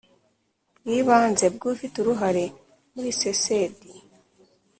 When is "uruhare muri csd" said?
1.99-3.79